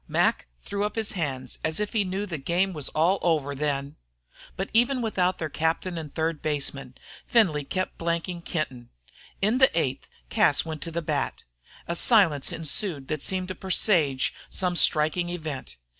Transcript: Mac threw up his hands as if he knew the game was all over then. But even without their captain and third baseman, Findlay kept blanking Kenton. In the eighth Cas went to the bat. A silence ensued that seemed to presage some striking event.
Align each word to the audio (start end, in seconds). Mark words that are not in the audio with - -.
Mac 0.07 0.47
threw 0.63 0.83
up 0.83 0.95
his 0.95 1.11
hands 1.11 1.59
as 1.63 1.79
if 1.79 1.93
he 1.93 2.03
knew 2.03 2.25
the 2.25 2.39
game 2.39 2.73
was 2.73 2.89
all 2.89 3.19
over 3.21 3.53
then. 3.53 3.97
But 4.55 4.71
even 4.73 4.99
without 4.99 5.37
their 5.37 5.47
captain 5.47 5.95
and 5.95 6.11
third 6.15 6.41
baseman, 6.41 6.95
Findlay 7.27 7.63
kept 7.65 7.99
blanking 7.99 8.43
Kenton. 8.43 8.89
In 9.43 9.59
the 9.59 9.69
eighth 9.79 10.09
Cas 10.31 10.65
went 10.65 10.81
to 10.81 10.89
the 10.91 11.03
bat. 11.03 11.43
A 11.87 11.95
silence 11.95 12.51
ensued 12.51 13.09
that 13.09 13.21
seemed 13.21 13.49
to 13.49 13.53
presage 13.53 14.33
some 14.49 14.75
striking 14.75 15.29
event. 15.29 15.77